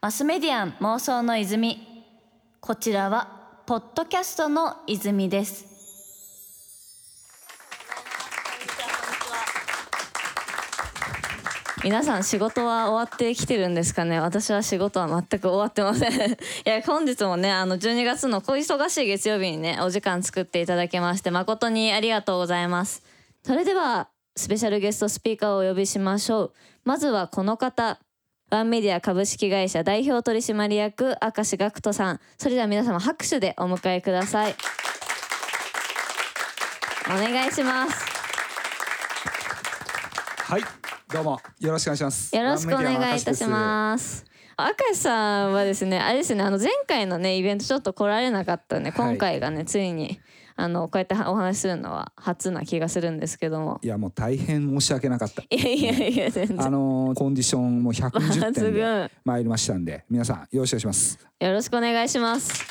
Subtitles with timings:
[0.00, 1.86] マスメディアン妄想の泉。
[2.60, 5.66] こちらはポッドキャストの泉です。
[11.84, 14.20] 皆さん仕事は終わってきてるんですかね？
[14.20, 16.12] 私は仕事は全く終わってません。
[16.32, 23.02] いや本日もねあの12月の小忙しい月曜日にねお時間作っていただきまして誠にありがとうございます。
[23.44, 26.52] それではスペシャルゲストスピーカーをお呼びしましょう。
[26.84, 27.98] まずはこの方。
[28.50, 32.20] ワンメディア株式会社代表取締役明石学人さん。
[32.36, 34.56] それでは皆様拍手でお迎えください。
[37.06, 38.04] お願いします。
[40.42, 40.62] はい
[41.12, 42.34] どうもよろしくお願いします。
[42.34, 44.24] よろしくお願いいたします。
[44.58, 50.20] 明石さんはですねあれですねあの前回のねイベントちょっと来られなかったんで、今回がねついに
[50.60, 53.80] あのこうやってお話しするのは初な気がするんですけども。
[53.82, 55.42] いやもう大変申し訳なかった。
[55.48, 56.62] いやいやいや全然。
[56.62, 61.18] あのコンディションも120点で参りましたんで皆さんよろしくお願いします。
[61.40, 62.64] よろしくお願いします。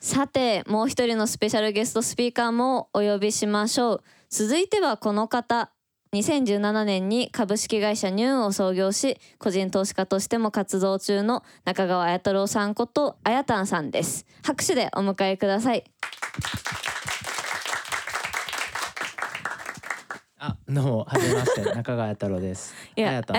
[0.00, 4.02] さてもう一人のスペシャルゲストスピーカーもお呼びしましょう。
[4.28, 5.70] 続いてはこの方
[6.14, 15.84] 2017年に株式会社ニューンを創業し個人投資家としても活動中の中川綾太郎さんことあやたんさんです拍手でお迎えください
[20.36, 22.74] あ、どうも、はじめまして、中川太郎です。
[22.96, 23.36] いやあやたん。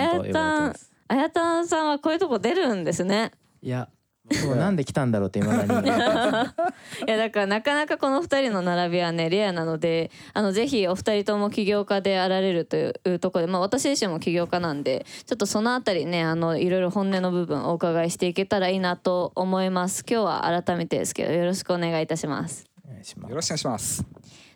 [1.10, 3.88] あやたんさんはこういうとこ出るんですねいや、
[4.32, 5.88] そうなんで来たんだろうって未だに。
[7.06, 20.06] いやだからなかなかこの2人の並びはねレアなのであのぜひお二人とも起業家であられるというところで、まあ、私自身も起業家なんでちょっとそのあたりねあのいろいろ本音の部分お伺いしていけたらいいなと思います。
[20.10, 22.66] 今日は改めてですけどよろしくお願いいたします。
[22.88, 24.06] よろしくお願いします。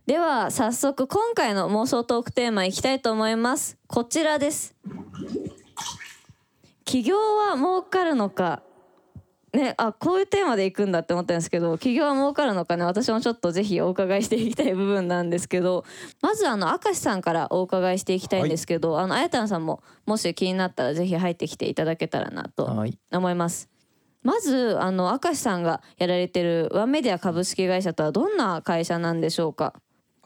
[0.06, 3.78] では早速今回の妄想トークテーマいきたいと思います。
[3.88, 4.74] こちらです。
[6.86, 8.64] 起業は儲かるのか
[9.54, 15.86] ね、あこういうテーマでいくんだって思ったんですけど起業は儲かるのかね私もちょっとぜひお伺いしていきたい部分なんですけど
[16.22, 23.00] まずあの明石さんからお伺いしていきたいんですけど、あのあやたんさんももし気になったらぜひ入ってきていただけたらなとはい。
[23.12, 23.70] 思います。
[24.22, 29.74] まずあの明石さんがやられてるワンメディア株式会社とはどんな会社なんでしょうか？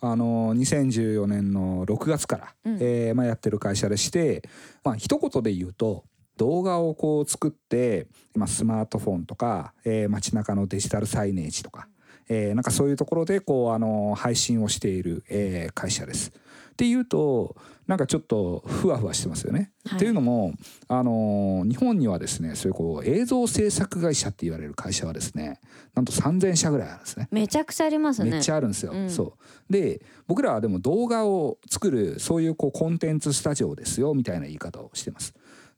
[0.02, 4.42] あの2014年の6月から、うんえーまあ、やってる会社でして、
[4.84, 6.06] まあ一言で言うと
[6.42, 11.88] 動画をこう作って、まあ、スマートフォンとか、えー街中のデジタルサイネージとか、
[12.30, 16.32] えーなんかそういうところでこうあの配信をしている、えー会社です。
[16.72, 19.72] っていうとなんかちょっとふわふわしてますよね。
[19.86, 20.54] はいっていうのも
[20.88, 25.60] あの日本にはですねそういうこう映像制作会社って言われる会社はですね
[25.94, 27.28] なんと3,000社ぐらいあるんですね。
[27.32, 28.32] めちゃくちゃありますね。
[28.32, 28.94] めっちゃあるんですよ。
[28.94, 29.36] うんそ
[29.70, 35.36] うで僕らはでも動画を作るそういうこうコンテンツスタジオですよみたいな言い方をしてます。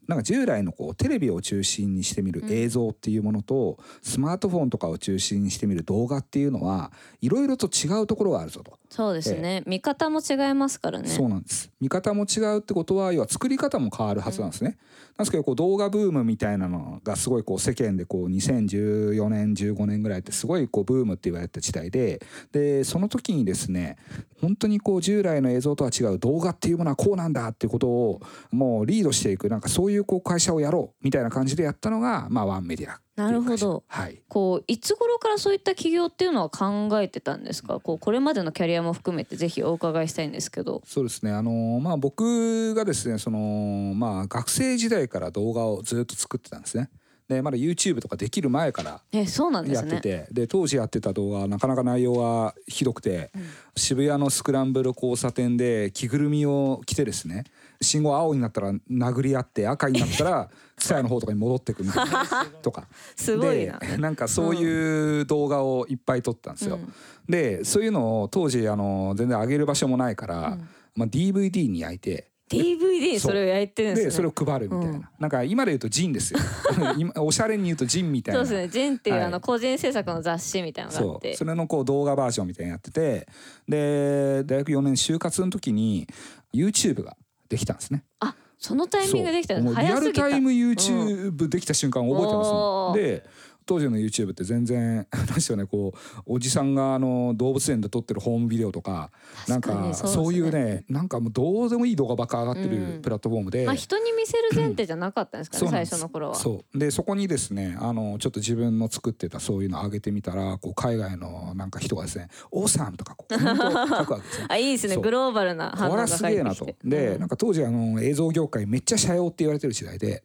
[0.08, 6.92] なんか従来のこうテレビを中心にしてみる映像っていうものと、スマートフォンとかを中心にしてみる動画っていうのは
[7.22, 8.78] いろいろと違うところがあるぞと。
[8.90, 9.64] そうですね。
[9.66, 11.08] 見方も違いますからね。
[11.10, 14.78] そうなんです見方も違うってことは要は作り方も変わるはずなんですね。
[15.18, 22.22] なんですけどこう動画ブームみたいなのがすごいこう世間でこう2014年15年ぐらいってすごいこうブームって言われた時代で
[22.52, 23.98] でその時にですね
[24.44, 28.22] 本当にこう従来の映像とは違う動画っていうものはこうなんだっていうことを
[28.52, 33.00] もうリードしていくなんかそういうこう会社をやろうみたいな感じでやったのがまあワンメディア。
[33.16, 37.80] なるほどはいこういつ頃からそういった起業っていうのは考えてたんですか？
[37.80, 40.82] こうこれまでのキャリアも含めてぜひお伺いしたいんですけど。
[40.86, 46.90] そうですねあのまあ僕がですねそのまあ学生時代から動画をずっと作ってたんですね。
[47.34, 49.92] でまだ YouTube とかできる前からえ、そうなんですね。
[49.92, 53.32] やっててで当時やってた動画はなかなか内容がひどくて、
[53.76, 57.46] 渋谷のスクランブル交差点で着ぐるみを着てですね
[57.82, 63.80] 信号青になったら殴り合って赤になったら 蔦屋の方とかに戻ってくみたいな とかすごいな。
[63.80, 66.76] でなんかそういう動画をいっぱい撮ったんですよ。
[66.76, 66.94] うん
[67.30, 74.10] でそういうのを当時あの全然上げる場所もないから、うんまあ、DVD に焼いて DVD それを焼いてるんですね。
[74.10, 75.08] でそれを配るみたいな、うん。
[75.20, 76.40] なんか今で言うとジンですよ。
[76.98, 78.46] 今おしゃれに言うとジンみたいな。
[78.46, 78.70] そうですね。
[78.70, 79.26] ジンっていう、はい。
[79.26, 81.04] あの個人制作の雑誌みたいなのが。
[81.04, 81.36] あそってう。
[81.36, 81.46] そ。
[81.46, 83.28] れのこう動画バージョンみたいなのやってて。
[83.68, 86.08] で大学4年就活の時に
[86.54, 87.16] YouTube が
[87.50, 88.04] できたんですね。
[88.20, 89.60] あ、そのタイミングできた。
[89.60, 90.00] リア。
[90.00, 92.96] ルタイム YouTube できた瞬間覚えてます、おー。
[92.96, 93.26] で
[93.66, 99.12] 当時の YouTube って全然なんでしょうねこうおじさんがあの動物園で撮ってるホームビデオとか
[99.48, 102.96] なんかそういうねなんかもうどうでもいい動画ばっか上がってうん。
[102.96, 106.36] るプラットフォームで、まあ人に見せる前提じゃなかったんですかね最初の頃は。
[106.36, 106.78] そう。
[106.78, 114.48] でそこにですねあのちょっと自分の作ってたそういうの上げてみたらこう海外のなんか人がですね「オーサム」とかこう 書くわけですよ。
[114.50, 114.98] あいいですね。
[114.98, 116.74] グローバルな反応これがはすげえな返ってきて。
[116.84, 116.90] と。
[116.90, 117.20] で、うん。
[117.20, 120.24] なんか当時あの映像業界めっちゃ社用って言われてる時代で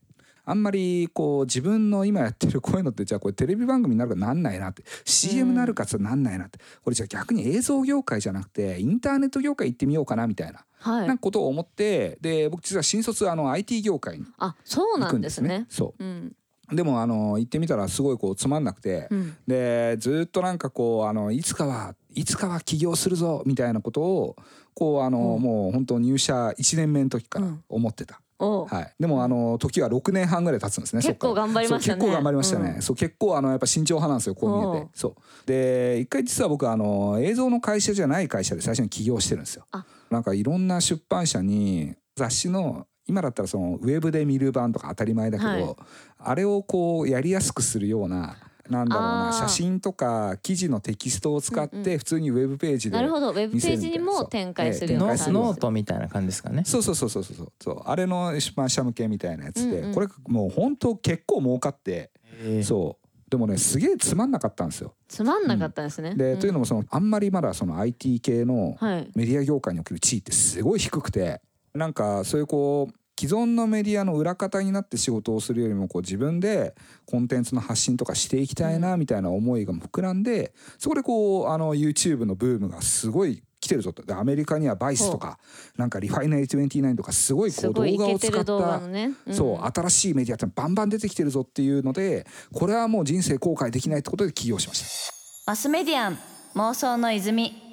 [0.49, 11.09] あんまりこう自分の今やってるこういうのってじゃあこれテレビ番組になるかなんないなって CM なるかつなんないなってこれじゃあ逆に映像業界じゃなくてインターネット業界行ってみようかなみたいな,、はい。
[11.09, 15.49] なんかことを思ってで僕実は新卒あの IT 業界にあそうなん行くんですですね。
[15.61, 15.67] ね。。
[15.69, 16.05] そう。
[16.05, 16.33] ん。
[16.73, 19.37] うでもあの行ってみたらすごいこうつまんなくて、うん。
[19.47, 24.37] でずっとなんかこうあのいつかはいつかは起業するぞみたいなことを
[24.75, 25.43] こうあの、うん。
[25.43, 32.01] もう本当入社1年目の時からうん思ってた、はい、でもあの時は6年半ぐらい経つんですね結構頑張りましたね。
[32.01, 32.83] 結構頑張りましたね、うん。
[32.83, 34.89] そう結構あのやっぱ慎重派なんですよこう見えて。
[34.95, 35.47] そう。
[35.47, 39.67] で一回実は僕あの映像の会社じゃない会社で最初に起業してるんですよ。
[39.73, 39.85] あ。
[40.11, 45.77] なんかいろんな出版社に雑誌の今だったらそのウェブで見る版とか当たり前だけど、はい。
[46.19, 48.37] あれをこうやりやすくするような
[48.69, 53.31] なんだろうな写真とか記事のテキストを使っうんうて普通にウェブページで、なるほど。
[53.31, 56.63] ウェブページにも展開するようノなノートみたいな感じですかね。
[56.65, 57.53] そうそうそうそうそう。
[57.61, 57.83] そう。
[57.85, 59.95] あれの出版社向けみたいなやつで、うんうん。
[59.95, 62.11] これもう本当結構儲かって、
[62.43, 62.61] え。
[62.61, 63.09] ーそう。
[63.31, 64.95] でもねすげえつまんなかったんですよ。
[65.07, 66.15] つまんなかったですね。
[66.15, 66.39] で、ん。
[66.39, 69.11] というのもそのあんまりまだその IT 系のはい。
[69.15, 71.41] メディア業界における地位ってすごい低くて
[71.75, 84.05] なんかそういうこう既存のメディアの裏方になって仕事をするよりもこう自分でコンテンツの発信とかしていきたいなみたいな思いが膨らんでそこでこうあの YouTube のブームがすごい来てるぞと。
[84.05, 85.41] でアメリカにはバイスとか
[85.77, 88.81] なんかリファイナリー29とかすごいこすう動画を使った
[89.33, 95.15] そう新しいメディアってバンバン出てきてるぞっていうのでこれはもう人生後悔できないってことで起業しました。
[95.51, 96.19] マスメディアン
[96.55, 97.68] 妄想の泉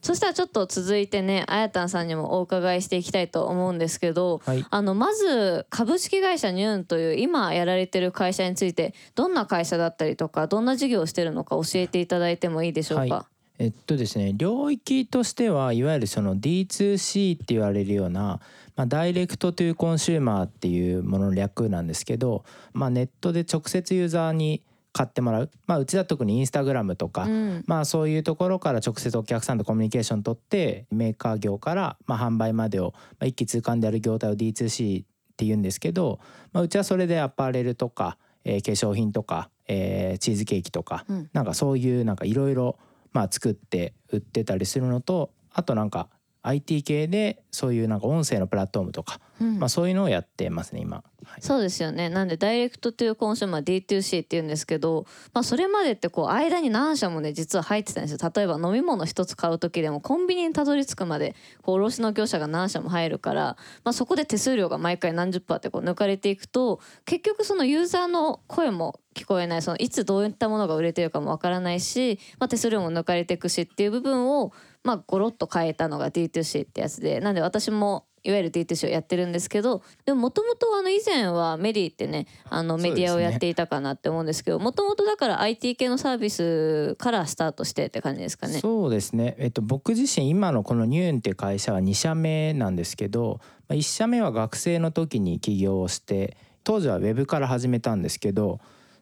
[0.00, 13.14] そしたらちょっと続いてねあやたんさんにもお伺いしていきたいと思うんですけど、はいあのまず株式会社ニューンという今やられてる会社についてどんな会社だったりとかどんな事業をしてるのか教えていただいてもいいでしょうか？
[13.14, 13.26] は
[13.58, 18.40] えっとですね領域としてはいわゆるその D2C って言われるような、
[18.76, 24.62] まあ、 direct to consumer っていうものの略なんですけど、まあ、ネットで直接ユーザーに
[24.92, 27.64] 買ってもらう、まあ、うちだと特にインスタグラムとか、うん。
[27.66, 35.06] まあそういうところから直接お客さんとコミュニケーション取ってメーカー業からまあ販売までをまあ一気通貫でやる業態を D2C っ
[35.36, 36.18] て言うんですけど、
[36.52, 41.30] まあ、うちはそれでアパレルとか、えー化粧品とか、えーチーズケーキとか、うん。
[41.32, 42.78] なんかそういうなんかいろいろ
[43.12, 46.08] まあ作って売ってたりするのとあとなんか
[46.48, 49.58] IT 系でそういうなんか音声のプラットフォームとか、うん。
[49.58, 51.02] まあそういうのをやってますね今。
[51.24, 51.42] はい。
[51.42, 52.08] そうですよね。
[52.08, 58.32] なんでダイレクトトゥーコンシューマー D2C って言うんですけど、まあ、それまでってこう間に何社もね実は入ってたんですよ。
[58.34, 69.62] 例えば飲み物一つ買う時でもコンビニにたどり着くまでこう卸の業者が何社も入るから、まあ、そこで手数料が毎回何十パーってこう抜かれていくと結局そのユーザーの声も聞こえない。
[69.62, 74.52] そのいつどういったものが売れてるかもわからないし、まあ、手数料も抜かれていくしっていう部分を
[74.84, 88.60] まあゴロッと変えたのが D2C ってやつでなんで私もいわゆる D2C をやってるんですけどでももともとあの以前はメリーってねあのメディアをやっていたかなって思うんですけどもともとだから IT 系のサービスからスタートしてって感じですかね。
[88.60, 98.60] そうですね、えっと、僕自身今のこのニューンっていう会社は2社目なんですけど、まあ、1社目は学生の時に起業をして当時はウェブから始めたんですけど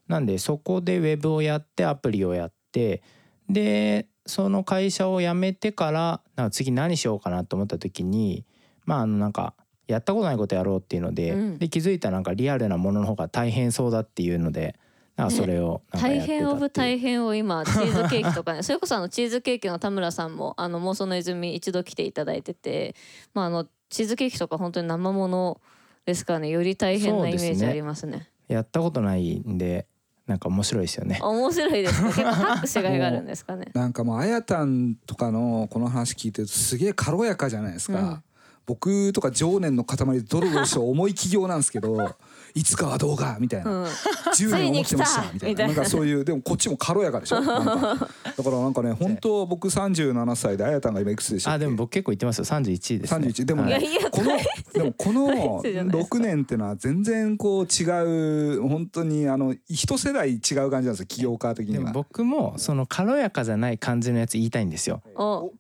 [0.08, 3.02] なんでそこでウェブをやってアプリをやって
[3.49, 8.44] でその会社を辞めてからなんか次何しようかなと思った時に
[8.84, 9.55] まああのなんか
[9.87, 11.58] やったことないことやろうっていうので,、うん。
[11.58, 14.77] で気づいたらなんかリアルなものの方が大変そうだっていうので
[15.17, 22.94] なんかそれをなんかや大変オブ大変を今チーズケーキとかね それこそあのチーズケーキの田村さんもあの妄想の泉一度来ていただいてて、
[23.32, 25.60] まあ、あのチーズケーキとか本当に生もの
[26.05, 28.29] ですからねより大変なイメージありますね。
[28.48, 29.86] やったことないんで
[30.27, 31.19] なんか面白いですよね。
[31.23, 33.71] 面白いですね結構ハックしがいがあるんですかね。
[33.75, 38.23] なんかもうあやたんとかのこの話聞いてるとすげえ軽やかじゃないですか、うん
[38.67, 42.17] 僕とか情念の塊でドロドロした重い企業なんですけど
[42.56, 43.84] いつかは動画みたいな、うん。
[44.34, 45.67] 10年思ってましたみたいな。
[45.67, 45.72] な。
[45.72, 47.41] んかそういうでもこっちも軽やかでしょ？
[47.44, 48.08] なんか。
[48.36, 48.93] だからなんかね。
[48.93, 52.44] 本当僕37歳であやたんが今いくつでしたっけあでも僕結構言ってますよ。
[52.46, 53.27] 31ですね。
[53.29, 53.84] 31でもね、はい。
[54.10, 54.31] この
[54.72, 56.08] でもこのじゃないです。
[56.10, 61.93] 6年ってのは全然こう違う本当にあの一世代違う感じなんですよ起業家的にでもは。
[61.93, 65.03] 僕もその軽やかじゃない感じのやつ言いたいんですよ。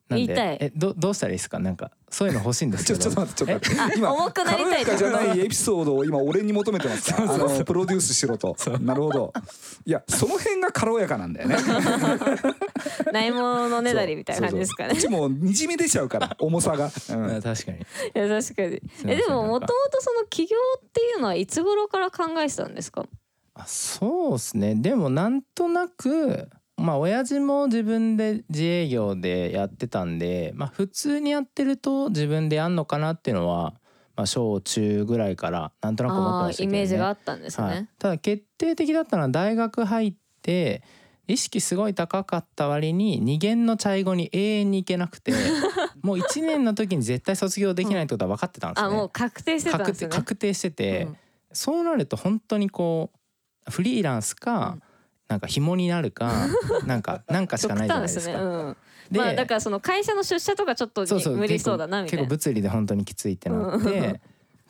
[0.08, 0.56] 言いたい。
[0.60, 1.58] えどどうしたらいいですか？
[1.58, 3.00] なんかそういうの欲しいんですちけど。
[3.00, 3.98] ょちょっと待ってちょっと待って。
[3.98, 7.22] 今重くなりたい軽やかじゃないエピソードを今俺に求めてますか？
[7.22, 8.56] あのプロデュースしろと。
[8.80, 9.32] なるほど。
[9.84, 11.56] いやその辺が軽やかなんだよね。
[13.12, 14.90] ないもののねだりみたいな感じですかね。
[14.90, 17.36] そうちもにじみ出ちゃうから重さが、うん。
[17.36, 17.78] あ確かに。
[17.78, 17.82] い
[18.14, 18.80] や確かに。
[19.06, 23.06] えでももともとその起業っていうのはいつ頃から考えてたんですか
[23.54, 33.74] あそうですねでもなんとなくまあ親父も自分で自営業でやってたんで、まあ、普通にやってると自分でやんのかなっていうのは、
[34.14, 37.70] まあ、小中ぐらいからなんとなく思ってましたけど、ね、イメージがあったんですはい。
[37.82, 40.82] ね、ただ決定的だったのは大学入って
[41.26, 45.32] 意識すごい高かった割に二限のチャイ語に永遠に行けなくて
[46.02, 48.88] もう1年の時に絶対卒業できないってことは分かってたんですね。
[48.88, 50.08] あもう確定してたん確ですね。
[50.08, 51.16] 定確定してて、うん。
[51.52, 53.10] そうなると本当にこ
[53.66, 54.82] うフリーランスか、うん
[55.28, 56.48] なんか紐になるか
[56.86, 58.26] なんかなんかしかないじゃないですか。
[58.26, 58.48] 極端ね。
[58.48, 58.76] うん。
[59.10, 62.24] でまあだからその会社の出社とかちょっとそうそう無理そうだなみたいな。
[62.24, 63.84] 結構物理で本当にきついってなっうん。
[63.84, 64.20] て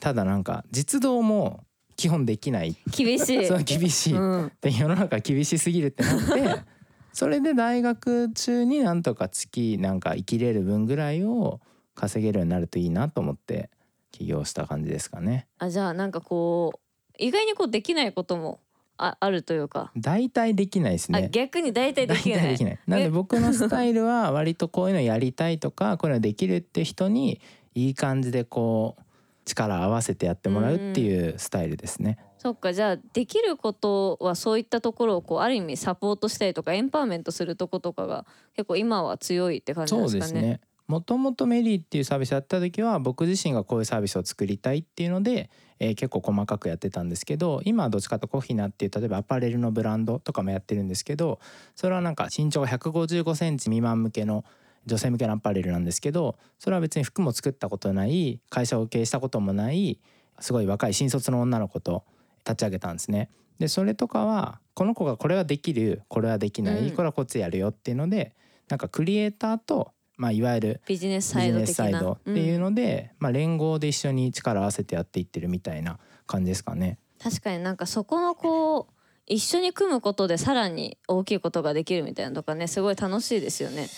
[0.01, 1.65] ただなんか実動も
[1.97, 2.77] 基本できない。
[2.91, 3.47] 厳しい。
[3.49, 4.53] そう厳しい、うん。
[4.61, 6.61] で世の中厳しすぎるってなって
[7.13, 11.61] それで大学中になんとか月なんか生きれる分ぐらいを
[11.95, 13.71] 稼げるようになるといいなと思って
[14.11, 15.47] 起業した感じですかね。
[15.59, 16.79] あじゃあなんかこう
[17.19, 18.61] 意外にこうできないことも
[18.99, 21.29] ああるというか、大体できないですあね。
[21.31, 22.79] 逆に大体で大きない体できない。
[22.87, 27.41] なんで僕のスタイルは割とこういうのやりたいとか こういうのできるって人に
[27.75, 29.03] いい感じでこう
[29.45, 32.19] 力合わせてやってもらうっていうスタイルですね。
[32.39, 38.25] そっかじゃあできることはそういったところをこうある意味サポートしたりとかエンパワーメントするとことかが
[38.55, 40.19] 結構今は強いって感じですかね。
[40.19, 40.61] ですね。
[40.89, 45.51] もともとメリーっていうサービスやった時は僕自身がこういうサービスを作りたいっていうので、
[45.81, 51.39] えー結構細かくやってたんですけど今はどっちかとコフィナっていう例えばアパレルのブランドとかもやってるんですけど
[51.75, 54.45] それはなんか身長が155センチ未満向けの
[54.87, 59.99] 女性向けのアパレルなんですけどそれは別に服も作ったことない会社を経営したこともない
[60.41, 62.05] すごい若い新卒の女の子と
[62.47, 63.31] 立ち上げたんですね。
[63.59, 68.35] でそれとかはこの子がこれはできるこれはできない、うんこれはこっちでやるよっていうので
[68.69, 76.99] なんかクリエイターと、まあ、いわゆるビジネスサイド的なサイドっていうので、まあ、連合で一緒に力を合わせてやっていってるみたいな感じですかね。
[77.23, 78.93] 確かになんかそこのこう
[79.27, 83.89] 一緒に組むことでさらに大きいことができるみたいなのとかねすごい楽しいですよね。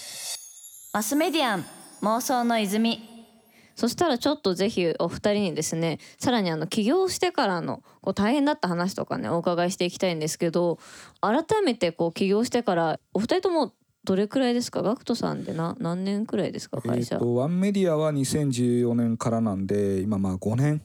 [0.92, 1.64] マスメディアン
[2.02, 3.18] 妄想の泉
[3.78, 10.80] そしたらちょっとぜひお二人にですねさらにあの起業してからのこう大変だった話とかねお伺いしていきたいんですけど
[11.20, 13.72] 改めてこう起業してからお二人とも
[14.05, 14.83] どれくらいですか？
[14.83, 16.81] ガクトさんでな何年くらいですか？
[16.85, 20.81] え会社、ー、とワンメディアは2014年からなんで今まあ5年、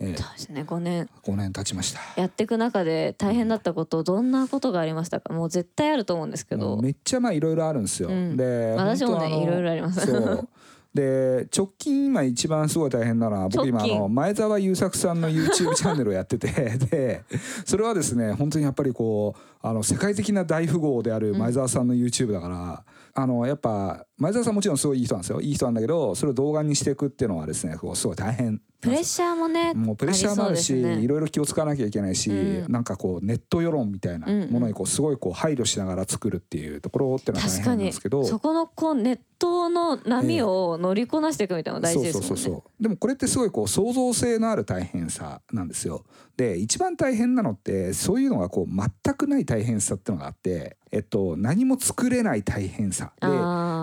[0.00, 1.08] えー、そうですね5年。
[1.24, 2.00] 5年経ちました。
[2.20, 5.34] やっていく中で大変だったことどんなことがありましたか？
[5.34, 6.78] もう絶対あると思うんですけど。
[6.80, 8.36] めっちゃまあいろいろあるんですよ、うん。
[8.36, 10.06] で私もねいろいろあります。
[10.06, 10.48] そう。
[10.94, 16.48] で直近今一番すごい大変なのは僕今あの前澤友作さんの YouTube チャンネルをやってて。
[16.78, 17.24] で
[17.66, 25.40] それはですね本当にやっぱりこうあの世界的な大富豪である前澤さんの YouTube だから、あのやっぱ前澤さんもちろんすごいいい人なんですよ。
[25.40, 31.00] いい人なんだけどそれを動画にしていくっていうのはですねこうすごい大変プレッシャーもねもうプレッシャーもあるしね。
[31.00, 32.70] いろいろ気をつかなきゃいけないし、うん。
[32.70, 38.22] なんかこうネット世論みたいなものにこうすごいこう配慮しながら作るっていうところっていうのは大変なんですけど。
[38.24, 42.28] そこのこうネットの波を乗りこなしていくみたいなのが大事ですもんね。
[42.28, 46.04] そうそうそうそうでもこれってすごいこう創造性のある大変さなんですよ。
[46.36, 53.14] で一番大変なのってそういうのがこう全くない大変さっていうのがあって、えっと、何も作れない大変さ。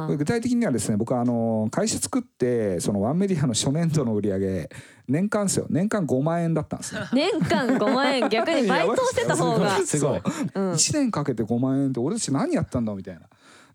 [0.08, 4.70] で具体的にはですね僕はあの会社作ってそのワンメディアの初年度の売り上げ
[5.08, 5.66] 年間ですよ。
[5.72, 7.02] 年間5万円だったんですね。
[7.02, 8.30] ー 年間5万円。
[8.30, 9.84] 逆にバイトしてた方が。
[9.84, 10.20] すごい。
[10.54, 10.60] う。
[10.60, 10.72] ん。
[10.74, 13.22] 1年かけて5万円って俺たち何やったんだみたいな。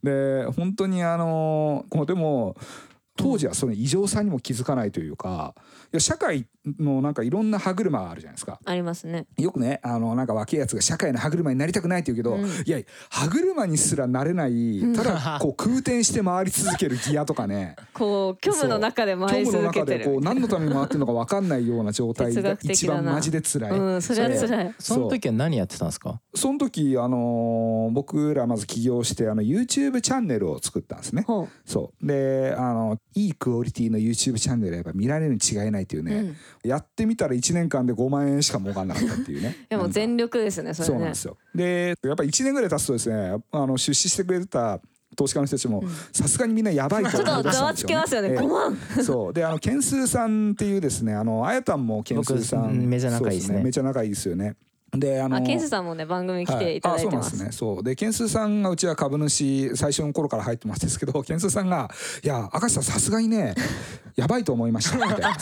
[0.04, 2.54] で本当にあのこうでも
[3.16, 5.54] 当時はその異常さにも気づかないというか
[5.92, 6.46] いや社会
[6.80, 8.58] のなんかいろんな歯車があるじゃないですか。
[8.64, 9.26] ありますね。
[9.38, 12.78] よくねあのなんか若いやつが社会の歯車になりたくないって言うけど、うんいや
[13.10, 23.70] 歯車にすらなれないただこう空転して回り続けるギアとかねこう虚無の中で回り虚無の続けてる中でこう何のために回ってるのか分かんないような状態哲が一番マジで辛い。
[23.70, 24.74] うんそれは辛い。
[24.78, 26.20] その時は何やってたんですか？
[26.34, 31.24] その時あのー僕らまず起業してあの YouTube チャンネルを作ったんですね。
[31.64, 39.56] そうであのいいクオリティの YouTube チャンネルやっぱ見られるに違いないというね、うんやってみたら1年間で5万円しか儲かんなかったっていうね。
[39.68, 40.94] でも全力ですねそれね。
[40.94, 41.36] そうなんですよ。
[41.54, 44.80] でやっぱ1年ぐらい経つとですねあの出資してくれた
[45.16, 45.82] 投資家の人たちも
[46.12, 48.76] さすがにみんなやばいとちょっとざわつきますよね5万。
[49.02, 49.32] そう。
[49.32, 52.76] であのケンスーさんっていうですねあのあやたんもケンスーさん。
[52.86, 53.62] めちゃ仲いいですね。
[53.62, 54.56] めちゃ仲いいですよね。
[54.92, 57.76] であのあケンスさんもね番組来ていただいてます,、はい、あそうなんですね。
[57.76, 57.82] そう。
[57.82, 61.90] でケンスさんがうちは株主最初の頃から入ってますですけどケンスさんが
[62.22, 63.54] 「いや明石さんさすがにね
[64.16, 65.36] やばいと思いました」みたいな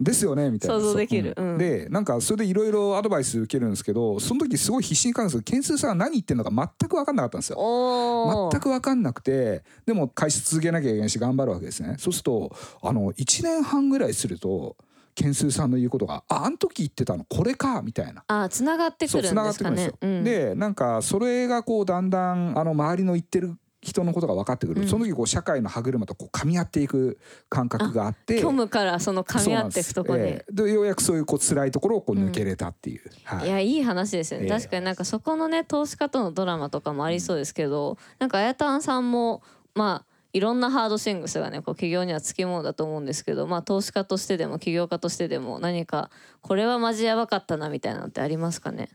[0.00, 0.76] ですよねみたいな。
[0.76, 1.34] 想像できる。
[1.36, 1.58] そううん。
[1.58, 8.48] でなんかそれでいろいろアドバイス受けるんですけどその時すごい必死に書くんですけどケンスさんは何言ってんのか全く分かんなかったんですよ。
[8.50, 9.62] 全く分かんなくて。
[9.84, 11.96] でも会社続けなきゃいけないし頑張るわけですね。
[11.98, 14.76] そうするとあの1年半ぐらいすると
[15.14, 18.24] ケンスーさんの言うことが「ああん時言ってたのこれか」みたいな。
[18.26, 20.08] あつながってくそう繋るんですかがってくるんですよ。
[20.08, 20.24] ねうん。
[20.24, 24.88] でなんかそれがこうだんだんあの周りの言ってる人のことが分かってくる、うん。
[24.88, 27.18] その時こう社会の歯車とこう噛み合っていく
[27.48, 30.20] 感覚があって虚無からその噛み合っていくとこで。
[30.20, 30.26] す。
[30.26, 30.52] ええ。
[30.52, 33.46] でようやくそういうこう辛いところをこう抜けれたっていう、はい。
[33.46, 34.50] いやいい話ですよね、ええ。
[34.50, 39.42] 確かになんかそこのね投資家とのドラマとかもありそうですけど、なんかあやたんさんも
[39.74, 41.62] まあいろんなハードシングスがね。
[41.62, 46.10] こう企業にはつきものだと思うんですけどまあ投資家としてでも起業家としてでも何か
[46.42, 48.90] これはマジやばかったなみたいなのってありますかね？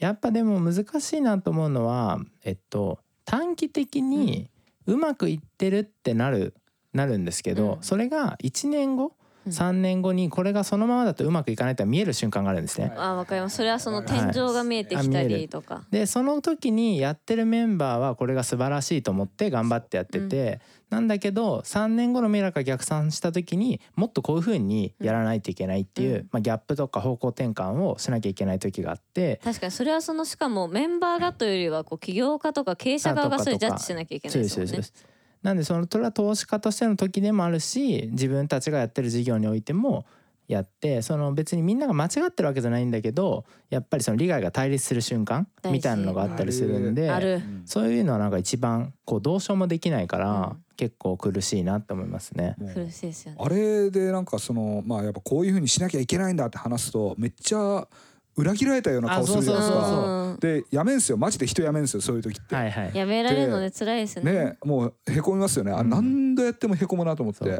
[0.00, 2.98] やっぱでも難しいなと思うのはえっと
[3.30, 4.50] 短期的に
[4.86, 6.52] うまくいってるってなる
[6.92, 7.82] なるんですけど、うん。
[7.82, 9.12] それが1年後うん
[9.48, 12.88] 3年後にこれがそのままだとうまくいかないって見える瞬間があるんですね。
[12.88, 12.98] はい。
[12.98, 13.56] あわかります。
[13.56, 26.28] それはその天井が見えてきたりとか、でその時にやってるメンバーはこれが素晴らしいと思って頑張ってやってて、なんだけど3年後の未来が逆算した時にもっとこういう風にやらないといけないっていう、うん。
[26.32, 29.40] まあ、ギャップとか方向転換をしなきゃいけない時があって。
[29.42, 35.09] 確かにそれはそのしかもメンバーがというよりはこう起業家とか経営者側がそれジャッジしなきゃいけないですすそうですそうです
[35.42, 40.04] なんでそのそれは投資家としての時でもあるし自分たちがやってる事業においても
[40.48, 50.64] やってその別にみんなが間違ってるわけじゃないんだけどやっぱりその利害が対立する瞬間みたいなのがあったりするんでそういうのはなんか一番こうどうしようもできないから、うん。
[50.80, 52.56] 結構苦しいなって思いますね。
[52.72, 53.38] 苦しいですよね。
[53.38, 57.86] あれでなんかそのまあやっぱこういうふうにしなきゃいけないんだって話すとめっちゃ
[58.36, 62.54] 裏切られたような顔するじゃないですあそうそうそうでやめんすよマジで人やめんすよそういう時って。
[62.54, 62.90] はいはい。
[62.94, 65.72] やめられるのね辛いですねねもうへこみますよね。
[65.72, 67.44] あうん何度やってもへこむなと思って。
[67.46, 67.50] い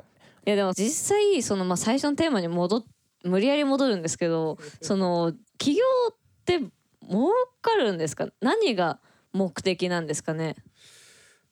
[0.51, 2.85] やでも実際そのまあ最初のテーマに戻っ
[3.25, 6.15] 無理やり戻るんですけどその起業っ
[6.47, 6.61] て
[7.07, 7.29] 儲
[7.61, 8.29] かるんですか？
[8.41, 8.99] 何が
[9.35, 10.57] 目的なんですかね？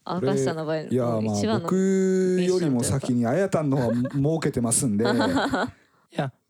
[0.05, 1.77] これ赤石さんの場合いやまあ僕
[2.41, 5.05] よりも先にあやたんの方が儲けてますんで。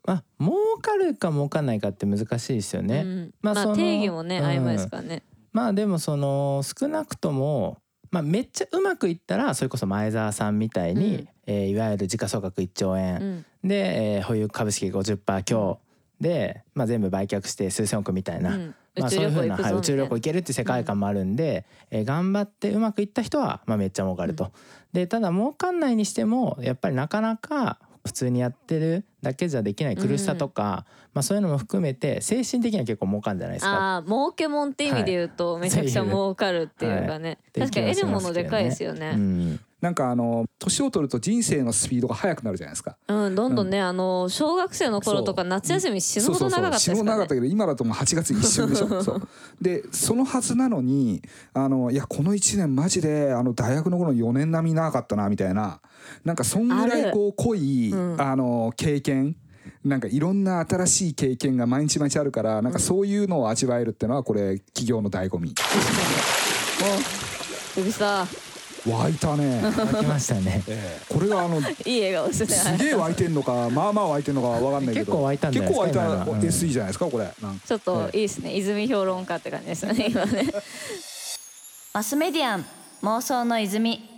[0.09, 3.03] まあ儲かるか儲かんないかって難しいですよね。
[3.05, 3.35] うん。
[3.43, 4.45] まあそのまあ定義もねうん。
[4.47, 5.23] 曖昧ですからね。
[5.53, 7.77] まあでもその少なくとも、
[8.11, 11.29] まあ、めっちゃうまくいったらそれこそ前澤さんみたいに、うん。
[11.47, 13.69] えーいわゆる時価総額1兆円、うん。
[13.69, 15.79] で、えー保有株式50%強。
[16.21, 18.75] で、まあ、全部売却して数千億みたいな、うん。
[18.99, 24.53] まあ、そういうふうな、はい、宇宙旅行行けるって世界観もあるんで、えー頑張ってうまくいった人は、まあ、めっちゃ儲かると。
[24.94, 33.71] でただ儲かんないにしてもやっぱりなかなか普通にやってるだけじゃできない苦しさとか、まあ、そういうのも含めて精神的には結構儲かるんじゃないですか。
[33.71, 37.38] ああ儲けもんって意味で言うとめちゃくちゃ儲かるっていうかね。
[37.57, 37.68] はい。
[37.68, 39.12] 確かに得るものでかいですようね。
[39.12, 42.97] んなんかあの年を取ると人生のスピードが速くなるじゃないですか。
[43.07, 48.88] うんどんどんねあの小学生の頃とか夏休み死ぬほど長かったですそうそうそう死ぬほど長かったけど今だともう8月一瞬でしょ。
[49.05, 49.29] そう。
[49.61, 51.23] でそのはずなのに
[51.55, 55.81] あのいやこの1年マジであの大学の頃の4年並み長かったなみたいな。
[56.25, 58.21] なんかそんぐらいこう濃いうん。
[58.21, 59.37] あの経験。
[59.85, 65.55] なんかいろんな新しい経験が毎日毎日あるからなんかそういうのを味わえるっていうのはこれ企業の醍醐味。
[67.77, 68.27] うるさ
[68.87, 69.61] 湧いたね、
[70.01, 70.62] 来ましたね。
[70.69, 71.14] ええ。
[71.14, 72.47] これがあの いい笑顔ですね。
[72.49, 75.07] すげえ湧いてんのかまあまあ湧いてんのかわかんないけど。
[75.07, 77.35] 結構湧いたんじゃないですか結構湧いた SE じゃないですかこれ。
[77.67, 78.57] ちょっといいですね。
[78.57, 80.47] 泉評論家って感じですね今ね。
[81.95, 82.64] マスメディアン
[83.03, 84.17] 妄想の泉